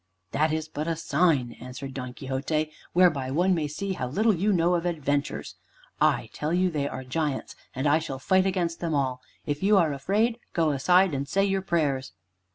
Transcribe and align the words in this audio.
"That 0.31 0.51
is 0.51 0.67
but 0.67 0.87
a 0.87 0.95
sign," 0.95 1.51
answered 1.61 1.93
Don 1.93 2.15
Quixote, 2.15 2.71
"whereby 2.93 3.29
one 3.29 3.53
may 3.53 3.67
see 3.67 3.93
how 3.93 4.07
little 4.07 4.33
you 4.33 4.51
know 4.51 4.73
of 4.73 4.83
adventures. 4.83 5.57
I 6.01 6.31
tell 6.33 6.51
you 6.51 6.71
they 6.71 6.87
are 6.87 7.03
giants: 7.03 7.55
and 7.75 7.85
I 7.85 7.99
shall 7.99 8.17
fight 8.17 8.47
against 8.47 8.79
them 8.79 8.95
all. 8.95 9.21
If 9.45 9.61
you 9.61 9.77
are 9.77 9.93
afraid, 9.93 10.39
go 10.53 10.71
aside 10.71 11.13
and 11.13 11.29
say 11.29 11.45
your 11.45 11.61
prayers." 11.61 12.13